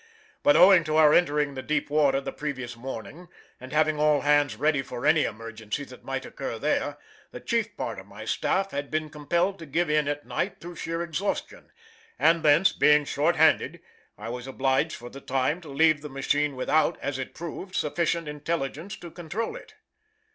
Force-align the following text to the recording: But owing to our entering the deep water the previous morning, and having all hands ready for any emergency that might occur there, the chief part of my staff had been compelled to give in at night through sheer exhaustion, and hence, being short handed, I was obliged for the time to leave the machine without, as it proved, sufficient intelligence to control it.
But 0.41 0.55
owing 0.55 0.83
to 0.85 0.95
our 0.97 1.13
entering 1.13 1.53
the 1.53 1.61
deep 1.61 1.91
water 1.91 2.19
the 2.19 2.31
previous 2.31 2.75
morning, 2.75 3.27
and 3.59 3.71
having 3.71 3.99
all 3.99 4.21
hands 4.21 4.55
ready 4.55 4.81
for 4.81 5.05
any 5.05 5.25
emergency 5.25 5.83
that 5.83 6.03
might 6.03 6.25
occur 6.25 6.57
there, 6.57 6.97
the 7.29 7.39
chief 7.39 7.77
part 7.77 7.99
of 7.99 8.07
my 8.07 8.25
staff 8.25 8.71
had 8.71 8.89
been 8.89 9.11
compelled 9.11 9.59
to 9.59 9.67
give 9.67 9.91
in 9.91 10.07
at 10.07 10.25
night 10.25 10.59
through 10.59 10.77
sheer 10.77 11.03
exhaustion, 11.03 11.71
and 12.17 12.43
hence, 12.43 12.71
being 12.71 13.05
short 13.05 13.35
handed, 13.35 13.79
I 14.17 14.29
was 14.29 14.47
obliged 14.47 14.93
for 14.93 15.11
the 15.11 15.21
time 15.21 15.61
to 15.61 15.69
leave 15.69 16.01
the 16.01 16.09
machine 16.09 16.55
without, 16.55 16.99
as 16.99 17.19
it 17.19 17.35
proved, 17.35 17.75
sufficient 17.75 18.27
intelligence 18.27 18.97
to 18.97 19.11
control 19.11 19.55
it. 19.55 19.75